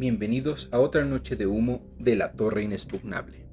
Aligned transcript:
bienvenidos 0.00 0.70
a 0.72 0.80
otra 0.80 1.04
noche 1.04 1.36
de 1.36 1.46
humo 1.46 1.82
de 1.98 2.16
la 2.16 2.32
Torre 2.32 2.62
Inexpugnable. 2.62 3.44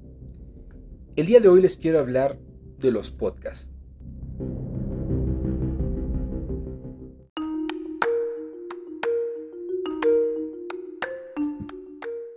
El 1.14 1.26
día 1.26 1.40
de 1.40 1.48
hoy 1.48 1.60
les 1.60 1.76
quiero 1.76 1.98
hablar 1.98 2.38
de 2.78 2.90
los 2.90 3.10
podcasts. 3.10 3.70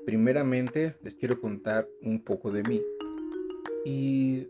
Primeramente 0.05 0.97
les 1.01 1.15
quiero 1.15 1.39
contar 1.39 1.87
un 2.01 2.21
poco 2.21 2.51
de 2.51 2.63
mí 2.63 2.81
y 3.85 4.49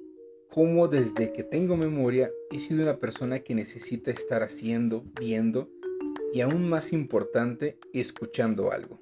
cómo 0.50 0.88
desde 0.88 1.34
que 1.34 1.44
tengo 1.44 1.78
memoria 1.78 2.32
he 2.50 2.60
sido 2.60 2.82
una 2.82 2.98
persona 2.98 3.42
que 3.42 3.54
necesita 3.54 4.10
estar 4.10 4.42
haciendo, 4.42 5.04
viendo 5.20 5.70
y 6.34 6.42
aún 6.42 6.68
más 6.68 6.94
importante, 6.94 7.78
escuchando 7.94 8.72
algo. 8.72 9.01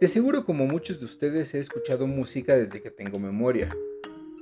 De 0.00 0.06
seguro 0.06 0.44
como 0.44 0.64
muchos 0.64 1.00
de 1.00 1.06
ustedes 1.06 1.54
he 1.54 1.58
escuchado 1.58 2.06
música 2.06 2.56
desde 2.56 2.80
que 2.80 2.92
tengo 2.92 3.18
memoria. 3.18 3.68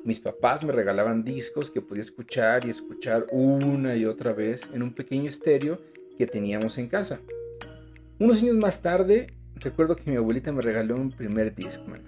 Mis 0.04 0.20
papás 0.20 0.62
me 0.62 0.70
regalaban 0.70 1.24
discos 1.24 1.70
que 1.70 1.80
podía 1.80 2.02
escuchar 2.02 2.66
y 2.66 2.70
escuchar 2.70 3.26
una 3.32 3.96
y 3.96 4.04
otra 4.04 4.34
vez 4.34 4.64
en 4.74 4.82
un 4.82 4.92
pequeño 4.92 5.30
estéreo 5.30 5.80
que 6.18 6.26
teníamos 6.26 6.76
en 6.76 6.88
casa. 6.88 7.22
Unos 8.18 8.42
años 8.42 8.56
más 8.56 8.82
tarde, 8.82 9.28
recuerdo 9.54 9.96
que 9.96 10.10
mi 10.10 10.18
abuelita 10.18 10.52
me 10.52 10.60
regaló 10.60 10.96
un 10.96 11.10
primer 11.10 11.54
Discman. 11.54 12.02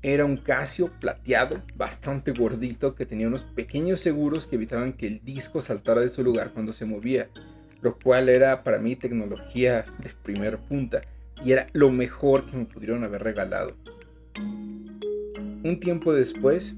Era 0.00 0.24
un 0.24 0.36
Casio 0.36 0.92
plateado, 1.00 1.64
bastante 1.74 2.30
gordito, 2.30 2.94
que 2.94 3.06
tenía 3.06 3.26
unos 3.26 3.42
pequeños 3.42 4.00
seguros 4.00 4.46
que 4.46 4.54
evitaban 4.54 4.92
que 4.92 5.08
el 5.08 5.24
disco 5.24 5.60
saltara 5.60 6.00
de 6.00 6.10
su 6.10 6.22
lugar 6.22 6.52
cuando 6.52 6.74
se 6.74 6.84
movía, 6.84 7.28
lo 7.82 7.98
cual 7.98 8.28
era 8.28 8.62
para 8.62 8.78
mí 8.78 8.94
tecnología 8.94 9.84
de 9.98 10.10
primer 10.22 10.58
punta 10.58 11.02
y 11.44 11.52
era 11.52 11.66
lo 11.72 11.90
mejor 11.90 12.46
que 12.46 12.56
me 12.56 12.64
pudieron 12.66 13.04
haber 13.04 13.22
regalado. 13.22 13.76
Un 15.62 15.78
tiempo 15.80 16.12
después, 16.12 16.74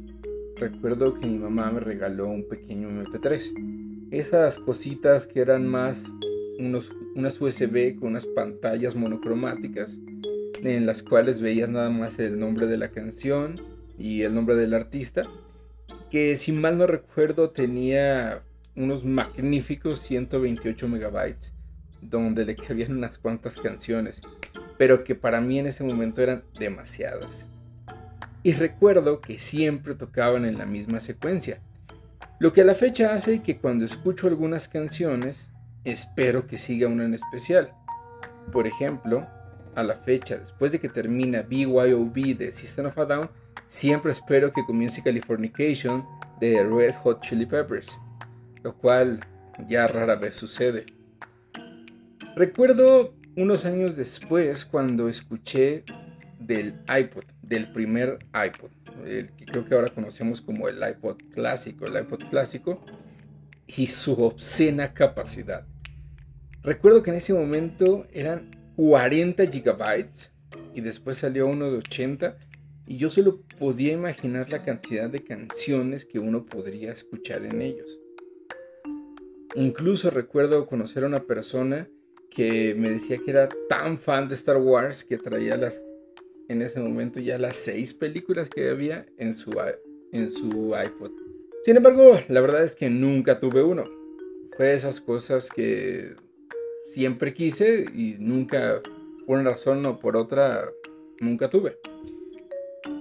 recuerdo 0.57 1.19
que 1.19 1.27
mi 1.27 1.39
mamá 1.39 1.71
me 1.71 1.81
regaló 1.81 2.27
un 2.27 2.49
pequeño 2.49 2.89
MP3. 2.89 4.09
Esas 4.11 4.59
cositas 4.59 5.27
que 5.27 5.41
eran 5.41 5.67
más 5.67 6.07
unos, 6.59 6.93
unas 7.15 7.41
USB 7.41 7.99
con 7.99 8.11
unas 8.11 8.27
pantallas 8.27 8.95
monocromáticas 8.95 9.99
en 10.63 10.87
las 10.87 11.03
cuales 11.03 11.41
veías 11.41 11.69
nada 11.69 11.91
más 11.91 12.19
el 12.19 12.39
nombre 12.39 12.67
de 12.67 12.77
la 12.77 12.91
canción 12.91 13.61
y 13.99 14.23
el 14.23 14.35
nombre 14.35 14.55
del 14.55 14.75
artista, 14.75 15.25
que 16.11 16.37
si 16.37 16.53
mal 16.53 16.79
no 16.79 16.87
recuerdo 16.87 17.51
tenía 17.51 18.43
unos 18.77 19.05
magníficos 19.05 19.99
128 20.01 20.89
megabytes, 20.89 21.53
donde 22.01 22.45
le 22.45 22.55
cabían 22.55 22.97
unas 22.97 23.19
cuantas 23.19 23.57
canciones 23.57 24.23
pero 24.79 25.05
que 25.05 25.15
para 25.15 25.41
mí 25.41 25.59
en 25.59 25.67
ese 25.67 25.85
momento 25.85 26.23
eran 26.23 26.45
demasiadas. 26.59 27.47
Y 28.43 28.53
recuerdo 28.55 29.21
que 29.21 29.39
siempre 29.39 29.95
tocaban 29.95 30.45
en 30.45 30.59
la 30.59 30.67
misma 30.67 31.01
secuencia, 31.01 31.61
lo 32.39 32.53
que 32.53 32.63
a 32.63 32.65
la 32.65 32.75
fecha 32.75 33.13
hace 33.13 33.43
que 33.43 33.59
cuando 33.59 33.85
escucho 33.85 34.27
algunas 34.27 34.69
canciones, 34.69 35.51
espero 35.85 36.47
que 36.47 36.59
siga 36.59 36.89
una 36.89 37.05
en 37.05 37.15
especial. 37.15 37.73
Por 38.51 38.67
ejemplo, 38.67 39.29
a 39.75 39.83
la 39.83 39.95
fecha, 39.95 40.37
después 40.39 40.73
de 40.73 40.81
que 40.81 40.89
termina 40.89 41.43
BYOB 41.43 42.37
de 42.37 42.53
System 42.53 42.87
of 42.87 42.99
a 42.99 43.05
Down, 43.05 43.31
siempre 43.69 44.13
espero 44.13 44.53
que 44.53 44.65
comience 44.65 45.03
Californication 45.03 46.05
de 46.41 46.65
Red 46.65 46.95
Hot 47.05 47.23
Chili 47.23 47.47
Peppers, 47.47 47.97
lo 48.63 48.77
cual 48.77 49.21
ya 49.69 49.87
rara 49.87 50.17
vez 50.17 50.35
sucede. 50.35 50.87
Recuerdo 52.35 53.15
unos 53.37 53.65
años 53.65 53.97
después 53.97 54.65
cuando 54.65 55.09
escuché 55.09 55.85
del 56.39 56.75
iPod, 56.89 57.25
del 57.43 57.73
primer 57.73 58.19
iPod, 58.35 58.71
el 59.07 59.31
que 59.31 59.45
creo 59.47 59.65
que 59.65 59.75
ahora 59.75 59.89
conocemos 59.89 60.41
como 60.41 60.69
el 60.69 60.77
iPod 60.77 61.17
clásico, 61.33 61.87
el 61.87 61.97
iPod 62.03 62.25
clásico, 62.29 62.85
y 63.67 63.87
su 63.87 64.13
obscena 64.23 64.93
capacidad. 64.93 65.67
Recuerdo 66.63 67.03
que 67.03 67.11
en 67.11 67.17
ese 67.17 67.33
momento 67.33 68.07
eran 68.13 68.51
40 68.77 69.47
gigabytes 69.47 70.33
y 70.75 70.81
después 70.81 71.19
salió 71.19 71.47
uno 71.47 71.71
de 71.71 71.79
80 71.79 72.37
y 72.87 72.97
yo 72.99 73.11
solo 73.11 73.43
podía 73.59 73.93
imaginar 73.93 74.51
la 74.51 74.63
cantidad 74.63 75.09
de 75.09 75.25
canciones 75.25 76.05
que 76.05 76.19
uno 76.19 76.45
podría 76.45 76.93
escuchar 76.93 77.45
en 77.45 77.63
ellos. 77.63 77.99
Incluso 79.55 80.11
recuerdo 80.11 80.67
conocer 80.67 81.05
a 81.05 81.07
una 81.07 81.25
persona 81.25 81.89
que 82.35 82.75
me 82.75 82.91
decía 82.91 83.19
que 83.19 83.31
era 83.31 83.49
tan 83.69 83.99
fan 83.99 84.27
de 84.27 84.35
Star 84.35 84.57
Wars 84.57 85.05
que 85.05 85.19
traía 85.19 85.57
las, 85.57 85.85
en 86.49 86.63
ese 86.63 86.81
momento 86.81 87.21
ya 87.21 87.37
las 87.37 87.57
seis 87.57 87.93
películas 87.93 88.49
que 88.49 88.71
había 88.71 89.07
en 89.19 89.35
su, 89.35 89.53
en 90.13 90.31
su 90.31 90.75
iPod. 90.75 91.11
Sin 91.65 91.77
embargo, 91.77 92.19
la 92.29 92.41
verdad 92.41 92.65
es 92.65 92.75
que 92.75 92.89
nunca 92.89 93.39
tuve 93.39 93.63
uno. 93.63 93.85
Fue 94.57 94.73
esas 94.73 95.01
cosas 95.01 95.51
que 95.51 96.15
siempre 96.89 97.35
quise 97.35 97.85
y 97.95 98.17
nunca, 98.19 98.81
por 99.27 99.39
una 99.39 99.51
razón 99.51 99.85
o 99.85 99.99
por 99.99 100.17
otra, 100.17 100.71
nunca 101.21 101.51
tuve. 101.51 101.79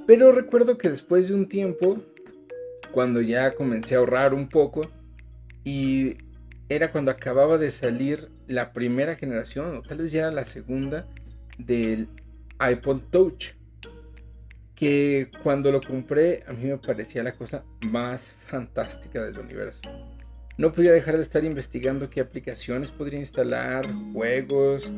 Pero 0.07 0.33
recuerdo 0.33 0.77
que 0.77 0.89
después 0.89 1.29
de 1.29 1.35
un 1.35 1.47
tiempo, 1.47 1.97
cuando 2.91 3.21
ya 3.21 3.55
comencé 3.55 3.95
a 3.95 3.99
ahorrar 3.99 4.33
un 4.33 4.49
poco 4.49 4.81
y 5.63 6.17
era 6.67 6.91
cuando 6.91 7.11
acababa 7.11 7.57
de 7.57 7.71
salir 7.71 8.29
la 8.51 8.73
primera 8.73 9.15
generación, 9.15 9.75
o 9.75 9.81
tal 9.81 9.99
vez 9.99 10.11
ya 10.11 10.21
era 10.21 10.31
la 10.31 10.45
segunda, 10.45 11.07
del 11.57 12.07
iPod 12.59 13.01
Touch. 13.09 13.53
Que 14.75 15.29
cuando 15.43 15.71
lo 15.71 15.79
compré 15.79 16.43
a 16.47 16.53
mí 16.53 16.65
me 16.65 16.77
parecía 16.77 17.21
la 17.21 17.35
cosa 17.35 17.63
más 17.85 18.31
fantástica 18.47 19.23
del 19.23 19.37
universo. 19.37 19.81
No 20.57 20.73
podía 20.73 20.91
dejar 20.91 21.17
de 21.17 21.21
estar 21.21 21.43
investigando 21.43 22.09
qué 22.09 22.19
aplicaciones 22.19 22.89
podría 22.91 23.19
instalar, 23.19 23.87
juegos, 24.13 24.91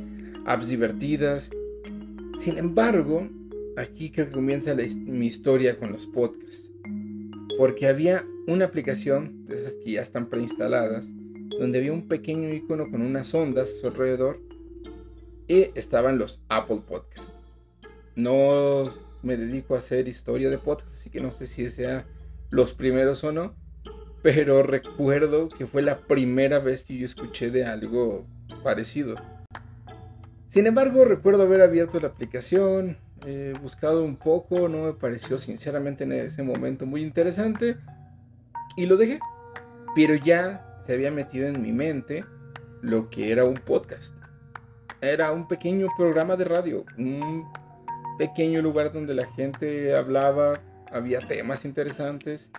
apps 0.46 0.70
divertidas. 0.70 1.52
Sin 2.40 2.58
embargo, 2.58 3.30
aquí 3.78 4.10
creo 4.10 4.28
que 4.28 4.34
comienza 4.34 4.74
mi 4.76 5.28
historia 5.28 5.78
con 5.78 5.92
los 5.92 6.08
podcasts. 6.08 6.72
Porque 7.58 7.88
había 7.88 8.26
una 8.48 8.66
aplicación 8.66 9.46
de 9.46 9.56
esas 9.56 9.76
que 9.76 9.92
ya 9.92 10.02
están 10.02 10.28
preinstaladas 10.28 11.10
donde 11.60 11.80
había 11.80 11.94
un 11.94 12.08
pequeño 12.08 12.54
icono 12.54 12.90
con 12.90 13.02
unas 13.02 13.34
ondas 13.34 13.70
a 13.70 13.82
su 13.82 13.88
alrededor 13.88 14.40
y 15.48 15.70
estaban 15.76 16.18
los 16.18 16.42
Apple 16.50 16.82
Podcasts. 16.88 17.32
No 18.16 18.94
me 19.22 19.38
dedico 19.38 19.76
a 19.76 19.80
hacer 19.80 20.08
historia 20.08 20.50
de 20.50 20.58
podcasts, 20.58 21.00
así 21.00 21.10
que 21.10 21.22
no 21.22 21.32
sé 21.32 21.48
si 21.48 21.70
sea 21.70 22.06
los 22.50 22.74
primeros 22.74 23.24
o 23.24 23.32
no, 23.32 23.56
pero 24.22 24.64
recuerdo 24.64 25.50
que 25.50 25.66
fue 25.66 25.82
la 25.82 26.00
primera 26.02 26.60
vez 26.60 26.84
que 26.84 26.98
yo 26.98 27.06
escuché 27.06 27.50
de 27.50 27.66
algo 27.66 28.26
parecido. 28.64 29.16
Sin 30.50 30.68
embargo, 30.68 31.04
recuerdo 31.04 31.44
haber 31.44 31.62
abierto 31.62 32.00
la 32.00 32.10
aplicación, 32.10 32.98
he 33.26 33.54
buscado 33.62 34.04
un 34.04 34.18
poco, 34.18 34.70
no 34.70 34.84
me 34.84 34.94
pareció 34.94 35.38
sinceramente 35.38 36.04
en 36.04 36.12
ese 36.12 36.44
momento 36.44 36.86
muy 36.86 37.02
interesante 37.02 37.78
y 38.78 38.86
lo 38.86 38.98
dejé. 38.98 39.20
Pero 39.96 40.16
ya 40.16 40.73
se 40.86 40.94
había 40.94 41.12
metido 41.12 41.48
en 41.48 41.62
mi 41.62 41.72
mente 41.72 42.26
lo 42.82 43.10
que 43.10 43.32
era 43.32 43.46
un 43.46 43.56
podcast. 43.56 44.14
Era 45.02 45.32
un 45.32 45.48
pequeño 45.48 45.88
programa 45.98 46.36
de 46.36 46.46
radio, 46.46 46.86
un 46.98 47.46
pequeño 48.18 48.62
lugar 48.62 48.92
donde 48.92 49.14
la 49.14 49.26
gente 49.34 49.96
hablaba, 49.96 50.62
había 50.92 51.20
temas 51.20 51.66
interesantes, 51.66 52.50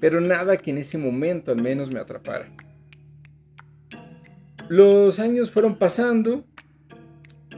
pero 0.00 0.20
nada 0.20 0.56
que 0.56 0.70
en 0.70 0.78
ese 0.78 0.98
momento 0.98 1.52
al 1.52 1.62
menos 1.62 1.90
me 1.90 2.00
atrapara. 2.00 2.48
Los 4.68 5.18
años 5.18 5.50
fueron 5.50 5.78
pasando 5.78 6.44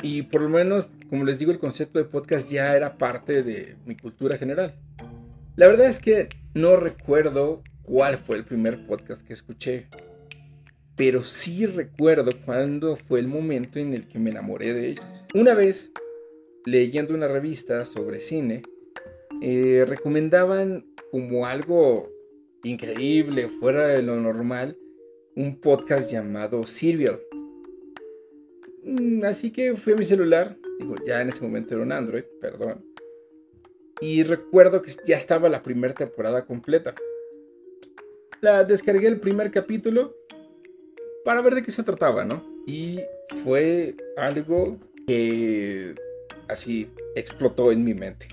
y 0.02 0.22
por 0.22 0.42
lo 0.42 0.48
menos, 0.48 0.90
como 1.08 1.24
les 1.24 1.38
digo, 1.38 1.52
el 1.52 1.58
concepto 1.58 1.98
de 1.98 2.04
podcast 2.04 2.50
ya 2.50 2.76
era 2.76 2.98
parte 2.98 3.42
de 3.42 3.76
mi 3.86 3.96
cultura 3.96 4.36
general. 4.36 4.74
La 5.56 5.68
verdad 5.68 5.86
es 5.86 6.00
que 6.00 6.28
no 6.54 6.76
recuerdo 6.76 7.62
cuál 7.86 8.18
fue 8.18 8.36
el 8.36 8.44
primer 8.44 8.84
podcast 8.86 9.22
que 9.22 9.32
escuché, 9.32 9.88
pero 10.96 11.22
sí 11.24 11.66
recuerdo 11.66 12.32
cuándo 12.44 12.96
fue 12.96 13.20
el 13.20 13.28
momento 13.28 13.78
en 13.78 13.94
el 13.94 14.08
que 14.08 14.18
me 14.18 14.30
enamoré 14.30 14.74
de 14.74 14.88
ellos. 14.90 15.04
Una 15.34 15.54
vez, 15.54 15.92
leyendo 16.64 17.14
una 17.14 17.28
revista 17.28 17.86
sobre 17.86 18.20
cine, 18.20 18.62
eh, 19.40 19.84
recomendaban 19.86 20.84
como 21.12 21.46
algo 21.46 22.10
increíble, 22.64 23.48
fuera 23.48 23.86
de 23.86 24.02
lo 24.02 24.16
normal, 24.16 24.76
un 25.36 25.60
podcast 25.60 26.10
llamado 26.10 26.66
Serial. 26.66 27.20
Mm, 28.82 29.24
así 29.24 29.52
que 29.52 29.76
fui 29.76 29.92
a 29.92 29.96
mi 29.96 30.04
celular, 30.04 30.56
digo, 30.80 30.96
ya 31.06 31.20
en 31.20 31.28
ese 31.28 31.42
momento 31.42 31.74
era 31.74 31.84
un 31.84 31.92
Android, 31.92 32.24
perdón. 32.40 32.84
Y 34.00 34.24
recuerdo 34.24 34.82
que 34.82 34.90
ya 35.06 35.16
estaba 35.16 35.48
la 35.48 35.62
primera 35.62 35.94
temporada 35.94 36.44
completa 36.44 36.94
la 38.40 38.64
descargué 38.64 39.08
el 39.08 39.20
primer 39.20 39.50
capítulo 39.50 40.14
para 41.24 41.40
ver 41.40 41.54
de 41.56 41.62
qué 41.62 41.70
se 41.70 41.82
trataba, 41.82 42.24
¿no? 42.24 42.44
Y 42.66 43.00
fue 43.42 43.96
algo 44.16 44.78
que 45.06 45.94
así 46.48 46.90
explotó 47.14 47.72
en 47.72 47.84
mi 47.84 47.94
mente. 47.94 48.28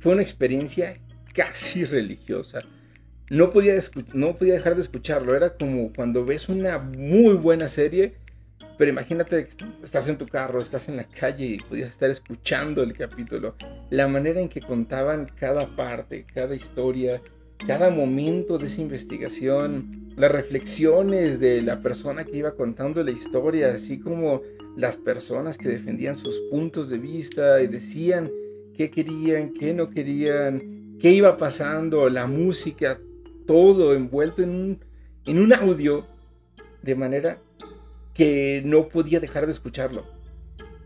Fue 0.00 0.12
una 0.12 0.22
experiencia 0.22 0.98
casi 1.34 1.84
religiosa. 1.84 2.60
No 3.28 3.50
podía, 3.50 3.74
no 4.12 4.36
podía 4.36 4.54
dejar 4.54 4.76
de 4.76 4.82
escucharlo. 4.82 5.34
Era 5.34 5.56
como 5.56 5.92
cuando 5.92 6.24
ves 6.24 6.48
una 6.48 6.78
muy 6.78 7.34
buena 7.34 7.68
serie, 7.68 8.14
pero 8.78 8.90
imagínate 8.90 9.44
que 9.44 9.50
estás 9.82 10.08
en 10.08 10.18
tu 10.18 10.26
carro, 10.26 10.60
estás 10.60 10.88
en 10.88 10.96
la 10.96 11.04
calle 11.04 11.46
y 11.46 11.58
podías 11.58 11.90
estar 11.90 12.10
escuchando 12.10 12.82
el 12.82 12.92
capítulo. 12.92 13.56
La 13.90 14.06
manera 14.06 14.40
en 14.40 14.48
que 14.48 14.60
contaban 14.60 15.30
cada 15.38 15.66
parte, 15.74 16.26
cada 16.32 16.54
historia, 16.54 17.20
cada 17.64 17.90
momento 17.90 18.58
de 18.58 18.66
esa 18.66 18.80
investigación, 18.80 20.12
las 20.16 20.30
reflexiones 20.30 21.40
de 21.40 21.62
la 21.62 21.80
persona 21.80 22.24
que 22.24 22.36
iba 22.38 22.54
contando 22.54 23.02
la 23.02 23.10
historia, 23.10 23.72
así 23.72 24.00
como 24.00 24.42
las 24.76 24.96
personas 24.96 25.56
que 25.56 25.68
defendían 25.68 26.16
sus 26.16 26.38
puntos 26.50 26.88
de 26.88 26.98
vista 26.98 27.62
y 27.62 27.66
decían 27.66 28.30
qué 28.74 28.90
querían, 28.90 29.52
qué 29.52 29.72
no 29.72 29.90
querían, 29.90 30.96
qué 31.00 31.10
iba 31.10 31.36
pasando, 31.36 32.08
la 32.10 32.26
música, 32.26 32.98
todo 33.46 33.94
envuelto 33.94 34.42
en 34.42 34.50
un, 34.50 34.84
en 35.24 35.38
un 35.38 35.52
audio 35.52 36.06
de 36.82 36.94
manera 36.94 37.40
que 38.12 38.62
no 38.64 38.88
podía 38.88 39.20
dejar 39.20 39.46
de 39.46 39.52
escucharlo. 39.52 40.04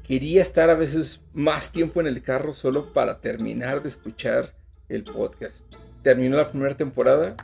Quería 0.03 0.43
estar 0.43 0.71
a 0.71 0.75
veces 0.75 1.21
más 1.33 1.73
tiempo 1.73 2.01
en 2.01 2.09
el 2.09 2.23
carro 2.23 2.55
solo 2.55 2.93
para 2.93 3.21
terminar 3.21 3.83
de 3.83 3.89
escuchar 3.89 4.55
el 4.89 5.05
podcast. 5.05 5.63
Terminó 6.03 6.37
la 6.37 6.51
primera 6.51 6.77
temporada, 6.77 7.37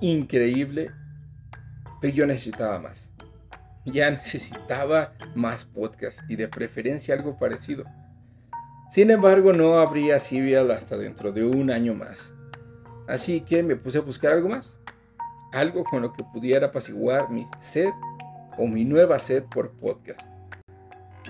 increíble, 0.00 0.90
pero 2.00 2.14
yo 2.14 2.26
necesitaba 2.26 2.78
más. 2.78 3.10
Ya 3.84 4.10
necesitaba 4.10 5.12
más 5.34 5.64
podcast 5.64 6.20
y 6.28 6.36
de 6.36 6.48
preferencia 6.48 7.14
algo 7.14 7.38
parecido. 7.38 7.84
Sin 8.90 9.10
embargo, 9.10 9.52
no 9.52 9.78
habría 9.78 10.20
Serial 10.20 10.70
hasta 10.70 10.96
dentro 10.96 11.32
de 11.32 11.44
un 11.44 11.70
año 11.70 11.94
más. 11.94 12.32
Así 13.08 13.40
que 13.40 13.62
me 13.62 13.76
puse 13.76 13.98
a 13.98 14.02
buscar 14.02 14.32
algo 14.32 14.48
más. 14.48 14.76
Algo 15.52 15.82
con 15.84 16.02
lo 16.02 16.12
que 16.12 16.22
pudiera 16.22 16.68
apaciguar 16.68 17.30
mi 17.30 17.46
sed 17.60 17.90
o 18.56 18.66
mi 18.66 18.84
nueva 18.84 19.18
sed 19.18 19.44
por 19.44 19.72
podcast. 19.72 20.20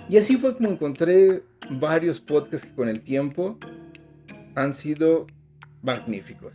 Y 0.08 0.18
así 0.18 0.36
fue 0.36 0.54
como 0.54 0.68
encontré 0.68 1.42
varios 1.70 2.20
podcasts 2.20 2.66
que 2.68 2.74
con 2.74 2.88
el 2.88 3.00
tiempo 3.00 3.58
han 4.54 4.74
sido 4.74 5.26
magníficos. 5.82 6.52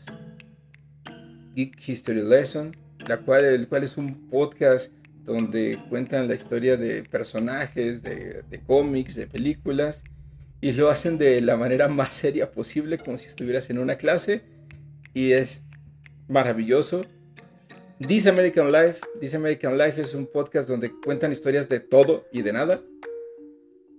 History 1.85 2.21
Lesson, 2.21 2.75
la 3.07 3.17
cual, 3.17 3.45
el 3.45 3.67
cual 3.67 3.83
es 3.83 3.97
un 3.97 4.29
podcast 4.29 4.94
donde 5.23 5.79
cuentan 5.89 6.27
la 6.27 6.35
historia 6.35 6.77
de 6.77 7.03
personajes, 7.03 8.01
de 8.01 8.61
cómics, 8.65 9.15
de 9.15 9.27
películas, 9.27 10.03
y 10.61 10.73
lo 10.73 10.89
hacen 10.89 11.17
de 11.17 11.41
la 11.41 11.56
manera 11.56 11.88
más 11.88 12.13
seria 12.13 12.51
posible, 12.51 12.97
como 12.97 13.17
si 13.17 13.27
estuvieras 13.27 13.69
en 13.69 13.79
una 13.79 13.97
clase, 13.97 14.41
y 15.13 15.31
es 15.31 15.61
maravilloso. 16.27 17.06
This 18.05 18.27
American 18.27 18.71
Life, 18.71 19.00
This 19.19 19.35
American 19.35 19.77
Life 19.77 20.01
es 20.01 20.13
un 20.13 20.27
podcast 20.27 20.67
donde 20.67 20.91
cuentan 20.91 21.31
historias 21.31 21.67
de 21.67 21.79
todo 21.79 22.25
y 22.31 22.41
de 22.41 22.53
nada, 22.53 22.81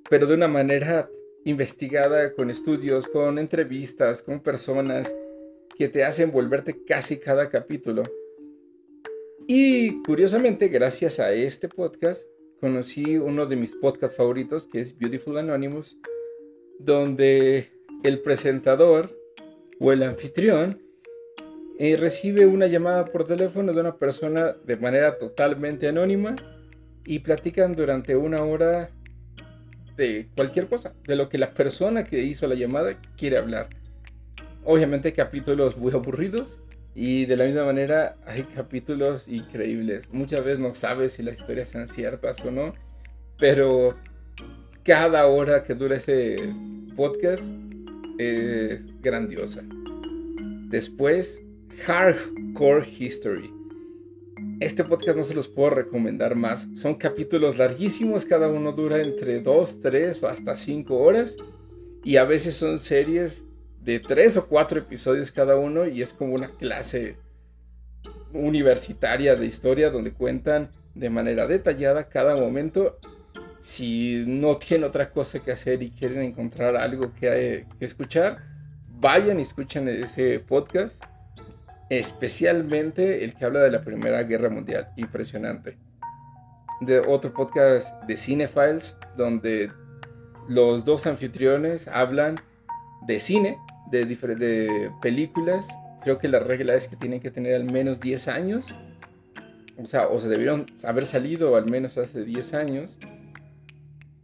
pero 0.09 0.27
de 0.27 0.35
una 0.35 0.49
manera 0.49 1.09
investigada, 1.45 2.35
con 2.35 2.51
estudios, 2.51 3.07
con 3.07 3.39
entrevistas, 3.39 4.23
con 4.23 4.41
personas 4.41 5.15
que 5.81 5.89
te 5.89 6.05
hacen 6.05 6.31
volverte 6.31 6.85
casi 6.85 7.17
cada 7.17 7.49
capítulo. 7.49 8.03
Y 9.49 10.03
curiosamente, 10.03 10.69
gracias 10.69 11.19
a 11.21 11.33
este 11.33 11.71
podcast, 11.71 12.27
conocí 12.61 13.17
uno 13.17 13.47
de 13.47 13.57
mis 13.57 13.75
podcasts 13.77 14.15
favoritos, 14.15 14.69
que 14.71 14.83
es 14.83 14.99
Beautiful 14.99 15.39
Anonymous, 15.39 15.97
donde 16.79 17.71
el 18.03 18.21
presentador 18.21 19.19
o 19.81 19.91
el 19.91 20.03
anfitrión 20.03 20.83
eh, 21.79 21.97
recibe 21.97 22.45
una 22.45 22.67
llamada 22.67 23.07
por 23.07 23.27
teléfono 23.27 23.73
de 23.73 23.81
una 23.81 23.97
persona 23.97 24.59
de 24.63 24.77
manera 24.77 25.17
totalmente 25.17 25.89
anónima 25.89 26.37
y 27.07 27.21
platican 27.21 27.75
durante 27.75 28.17
una 28.17 28.45
hora 28.45 28.91
de 29.97 30.29
cualquier 30.37 30.67
cosa, 30.67 30.93
de 31.07 31.17
lo 31.17 31.31
que 31.31 31.39
la 31.39 31.55
persona 31.55 32.05
que 32.05 32.23
hizo 32.23 32.47
la 32.47 32.55
llamada 32.55 33.01
quiere 33.17 33.39
hablar. 33.39 33.80
Obviamente 34.65 35.13
capítulos 35.13 35.77
muy 35.77 35.93
aburridos 35.93 36.61
y 36.95 37.27
de 37.27 37.37
la 37.37 37.47
misma 37.47 37.65
manera 37.65 38.17
hay 38.27 38.43
capítulos 38.43 39.29
increíbles. 39.29 40.09
Muchas 40.13 40.45
veces 40.45 40.61
no 40.61 40.75
sabes 40.75 41.15
si 41.15 41.23
las 41.23 41.37
historias 41.37 41.69
sean 41.69 41.89
ciertas 41.89 42.45
o 42.45 42.51
no, 42.51 42.73
pero 43.39 43.97
cada 44.83 45.27
hora 45.27 45.65
que 45.65 45.75
dura 45.75 45.97
ese 45.97 46.37
podcast 46.97 47.45
es 48.19 48.81
grandiosa. 49.01 49.63
Después, 50.69 51.43
Hardcore 51.85 52.87
History. 52.87 53.51
Este 54.61 54.85
podcast 54.85 55.17
no 55.17 55.25
se 55.25 55.35
los 55.35 55.49
puedo 55.49 55.71
recomendar 55.71 56.35
más. 56.35 56.69
Son 56.75 56.95
capítulos 56.97 57.57
larguísimos, 57.57 58.27
cada 58.27 58.49
uno 58.49 58.73
dura 58.73 59.01
entre 59.01 59.41
2, 59.41 59.81
3 59.81 60.23
o 60.23 60.29
hasta 60.29 60.57
5 60.57 60.95
horas. 60.97 61.37
Y 62.05 62.17
a 62.17 62.25
veces 62.25 62.57
son 62.57 62.79
series 62.79 63.45
de 63.81 64.01
3 64.01 64.37
o 64.39 64.47
4 64.47 64.81
episodios 64.81 65.31
cada 65.31 65.57
uno 65.57 65.87
y 65.87 66.03
es 66.03 66.13
como 66.13 66.35
una 66.35 66.51
clase 66.51 67.17
universitaria 68.33 69.37
de 69.37 69.47
historia 69.47 69.91
donde 69.91 70.13
cuentan 70.13 70.71
de 70.95 71.11
manera 71.11 71.47
detallada 71.47 72.09
cada 72.09 72.37
momento 72.37 72.99
si 73.61 74.25
no 74.27 74.57
tienen 74.57 74.89
otra 74.89 75.11
cosa 75.11 75.39
que 75.41 75.53
hacer 75.53 75.83
y 75.83 75.91
quieren 75.91 76.23
encontrar 76.23 76.77
algo 76.77 77.13
que, 77.15 77.67
escuchar, 77.79 78.43
vayan 78.99 79.39
y 79.39 79.43
escuchen 79.43 79.87
ese 79.89 80.41
podcast, 80.41 81.03
especialmente 81.91 83.25
el 83.25 83.35
que 83.35 83.45
habla 83.45 83.61
de 83.61 83.71
la 83.71 83.83
Primera 83.83 84.23
Guerra 84.23 84.49
Mundial, 84.49 84.89
impresionante. 84.97 85.77
De 86.81 87.01
otro 87.01 87.35
podcast 87.35 87.95
de 88.05 88.17
Cinefiles, 88.17 88.97
donde 89.17 89.71
los 90.49 90.87
dos 90.87 91.07
anfitriones 91.07 91.87
hablan 91.87 92.37
de 93.07 93.21
cine, 93.21 93.59
de, 93.91 94.05
de 94.05 94.91
películas. 95.03 95.67
Creo 96.03 96.19
que 96.19 96.29
la 96.29 96.41
regla 96.41 96.75
es 96.75 96.89
que 96.89 96.97
tienen 96.97 97.21
que 97.21 97.31
tener 97.31 97.55
al 97.55 97.65
menos 97.65 98.01
10 98.01 98.29
años. 98.29 98.67
O 99.77 99.87
sea, 99.87 100.09
o 100.09 100.21
se 100.21 100.29
debieron 100.29 100.67
haber 100.85 101.07
salido 101.07 101.57
al 101.57 101.71
menos 101.71 101.97
hace 101.99 102.25
10 102.25 102.55
años 102.55 102.99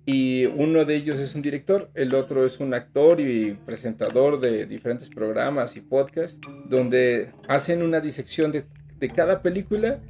y 0.09 0.47
uno 0.47 0.85
de 0.85 0.95
ellos 0.95 1.19
es 1.19 1.35
un 1.35 1.43
director, 1.43 1.91
el 1.95 2.15
otro 2.15 2.47
es 2.47 2.61
un 2.61 2.73
actor 2.75 3.21
y 3.21 3.55
presentador 3.67 4.41
de 4.41 4.65
diferentes 4.65 5.09
programas 5.09 5.77
y 5.77 5.81
podcasts, 5.81 6.39
donde 6.69 7.33
hacen 7.49 7.83
una 7.83 7.99
disección 8.01 8.53
de, 8.53 8.67
de 9.01 9.09
cada 9.09 9.43
película 9.43 10.01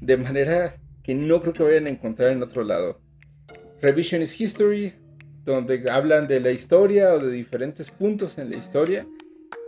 de 0.00 0.16
manera 0.16 0.76
que 1.02 1.14
no 1.14 1.42
creo 1.42 1.52
que 1.52 1.62
vayan 1.64 1.86
a 1.86 1.90
encontrar 1.90 2.30
en 2.30 2.42
otro 2.42 2.64
lado. 2.64 2.98
Revision 3.82 4.22
is 4.22 4.40
History, 4.40 4.94
donde 5.44 5.90
hablan 5.90 6.26
de 6.26 6.40
la 6.40 6.50
historia 6.50 7.14
o 7.14 7.18
de 7.18 7.30
diferentes 7.30 7.90
puntos 7.90 8.38
en 8.38 8.50
la 8.50 8.56
historia 8.56 9.06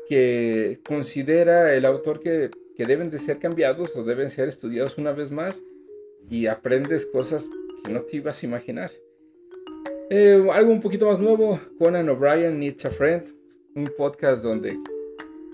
que 0.08 0.80
considera 0.86 1.74
el 1.74 1.84
autor 1.84 2.20
que, 2.20 2.50
que 2.76 2.86
deben 2.86 3.10
de 3.10 3.18
ser 3.18 3.38
cambiados 3.38 3.96
o 3.96 4.04
deben 4.04 4.30
ser 4.30 4.48
estudiados 4.48 4.98
una 4.98 5.12
vez 5.12 5.30
más 5.30 5.62
y 6.28 6.46
aprendes 6.46 7.06
cosas 7.06 7.48
que 7.84 7.92
no 7.92 8.02
te 8.02 8.16
ibas 8.16 8.42
a 8.42 8.46
imaginar. 8.46 8.90
Eh, 10.10 10.46
algo 10.52 10.70
un 10.70 10.80
poquito 10.80 11.06
más 11.06 11.18
nuevo, 11.18 11.60
Conan 11.78 12.08
O'Brien 12.08 12.58
Needs 12.58 12.84
a 12.84 12.90
Friend, 12.90 13.24
un 13.74 13.90
podcast 13.96 14.42
donde 14.42 14.76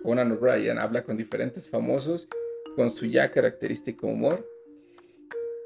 Conan 0.03 0.33
O'Brien 0.33 0.79
habla 0.79 1.05
con 1.05 1.17
diferentes 1.17 1.69
famosos 1.69 2.29
con 2.77 2.91
su 2.91 3.07
ya 3.07 3.31
característico 3.31 4.07
humor. 4.07 4.47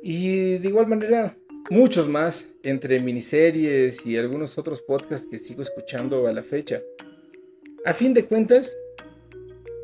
Y 0.02 0.58
de 0.58 0.68
igual 0.68 0.86
manera, 0.86 1.36
muchos 1.70 2.08
más, 2.08 2.46
entre 2.62 3.00
miniseries 3.00 4.04
y 4.04 4.16
algunos 4.16 4.58
otros 4.58 4.82
podcasts 4.82 5.26
que 5.30 5.38
sigo 5.38 5.62
escuchando 5.62 6.26
a 6.26 6.32
la 6.32 6.42
fecha. 6.42 6.82
A 7.84 7.92
fin 7.92 8.14
de 8.14 8.26
cuentas, 8.26 8.74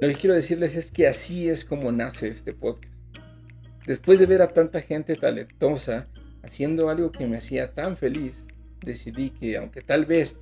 lo 0.00 0.08
que 0.08 0.14
quiero 0.14 0.34
decirles 0.34 0.76
es 0.76 0.90
que 0.90 1.06
así 1.06 1.49
es 1.49 1.64
como 1.64 1.92
nace 1.92 2.28
este 2.28 2.52
podcast. 2.52 2.92
Después 3.87 4.18
de 4.18 4.26
ver 4.26 4.42
a 4.42 4.52
tanta 4.52 4.80
gente 4.80 5.16
talentosa 5.16 6.06
haciendo 6.42 6.90
algo 6.90 7.12
que 7.12 7.26
me 7.26 7.38
hacía 7.38 7.72
tan 7.72 7.96
feliz, 7.96 8.44
decidí 8.84 9.30
que 9.30 9.56
aunque 9.56 9.82
tal 9.82 10.06
vez 10.06 10.38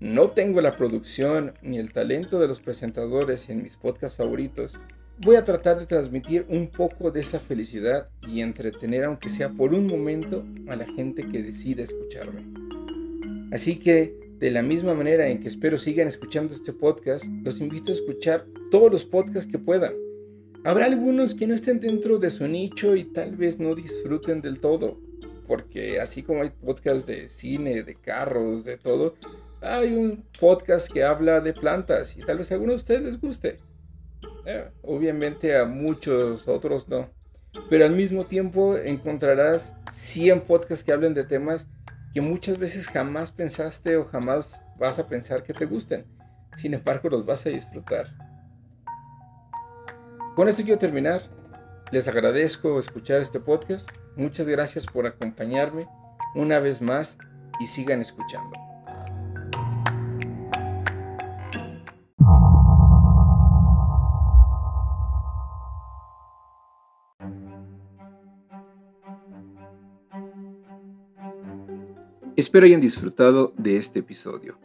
no 0.00 0.30
tengo 0.30 0.60
la 0.60 0.76
producción 0.76 1.52
ni 1.62 1.78
el 1.78 1.92
talento 1.92 2.38
de 2.38 2.48
los 2.48 2.60
presentadores 2.60 3.48
en 3.50 3.62
mis 3.62 3.76
podcasts 3.76 4.16
favoritos, 4.16 4.78
voy 5.20 5.36
a 5.36 5.44
tratar 5.44 5.78
de 5.78 5.86
transmitir 5.86 6.46
un 6.48 6.68
poco 6.68 7.10
de 7.10 7.20
esa 7.20 7.40
felicidad 7.40 8.08
y 8.26 8.40
entretener 8.40 9.04
aunque 9.04 9.30
sea 9.30 9.50
por 9.50 9.74
un 9.74 9.86
momento 9.86 10.44
a 10.68 10.76
la 10.76 10.86
gente 10.86 11.26
que 11.26 11.42
decide 11.42 11.82
escucharme. 11.82 12.46
Así 13.50 13.76
que, 13.76 14.16
de 14.38 14.50
la 14.52 14.62
misma 14.62 14.94
manera 14.94 15.28
en 15.28 15.40
que 15.40 15.48
espero 15.48 15.78
sigan 15.78 16.06
escuchando 16.06 16.54
este 16.54 16.72
podcast, 16.72 17.24
los 17.42 17.60
invito 17.60 17.90
a 17.90 17.96
escuchar 17.96 18.46
todos 18.70 18.92
los 18.92 19.04
podcasts 19.04 19.50
que 19.50 19.58
puedan. 19.58 19.94
Habrá 20.64 20.86
algunos 20.86 21.34
que 21.34 21.46
no 21.46 21.54
estén 21.54 21.80
dentro 21.80 22.18
de 22.18 22.30
su 22.30 22.46
nicho 22.46 22.94
y 22.94 23.04
tal 23.04 23.36
vez 23.36 23.58
no 23.58 23.74
disfruten 23.74 24.40
del 24.40 24.60
todo, 24.60 25.00
porque 25.46 26.00
así 26.00 26.22
como 26.22 26.42
hay 26.42 26.50
podcasts 26.50 27.06
de 27.06 27.28
cine, 27.28 27.82
de 27.82 27.94
carros, 27.96 28.64
de 28.64 28.76
todo, 28.76 29.14
hay 29.60 29.94
un 29.94 30.24
podcast 30.38 30.92
que 30.92 31.02
habla 31.02 31.40
de 31.40 31.52
plantas 31.52 32.16
y 32.16 32.20
tal 32.20 32.38
vez 32.38 32.50
a 32.50 32.54
alguno 32.54 32.72
de 32.72 32.76
ustedes 32.76 33.02
les 33.02 33.20
guste. 33.20 33.58
Eh, 34.50 34.66
obviamente 34.80 35.58
a 35.58 35.66
muchos 35.66 36.48
otros 36.48 36.88
no. 36.88 37.10
Pero 37.68 37.84
al 37.84 37.92
mismo 37.92 38.24
tiempo 38.24 38.78
encontrarás 38.78 39.74
100 39.92 40.40
podcasts 40.46 40.82
que 40.82 40.92
hablen 40.92 41.12
de 41.12 41.24
temas 41.24 41.66
que 42.14 42.22
muchas 42.22 42.56
veces 42.56 42.88
jamás 42.88 43.30
pensaste 43.30 43.98
o 43.98 44.06
jamás 44.06 44.58
vas 44.78 44.98
a 44.98 45.06
pensar 45.06 45.42
que 45.42 45.52
te 45.52 45.66
gusten. 45.66 46.06
Sin 46.56 46.72
embargo, 46.72 47.10
los 47.10 47.26
vas 47.26 47.44
a 47.44 47.50
disfrutar. 47.50 48.06
Con 50.34 50.48
esto 50.48 50.62
quiero 50.62 50.78
terminar. 50.78 51.20
Les 51.92 52.08
agradezco 52.08 52.80
escuchar 52.80 53.20
este 53.20 53.40
podcast. 53.40 53.86
Muchas 54.16 54.48
gracias 54.48 54.86
por 54.86 55.06
acompañarme 55.06 55.86
una 56.34 56.58
vez 56.58 56.80
más 56.80 57.18
y 57.60 57.66
sigan 57.66 58.00
escuchando. 58.00 58.67
Espero 72.38 72.64
hayan 72.66 72.80
disfrutado 72.80 73.52
de 73.58 73.76
este 73.78 73.98
episodio. 73.98 74.60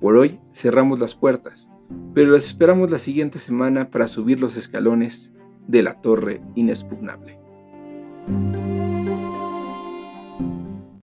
Por 0.00 0.16
hoy 0.16 0.40
cerramos 0.52 0.98
las 0.98 1.14
puertas, 1.14 1.70
pero 2.14 2.32
las 2.32 2.46
esperamos 2.46 2.90
la 2.90 2.98
siguiente 2.98 3.38
semana 3.38 3.88
para 3.88 4.08
subir 4.08 4.40
los 4.40 4.56
escalones 4.56 5.32
de 5.68 5.84
la 5.84 6.02
Torre 6.02 6.40
Inexpugnable. 6.56 7.38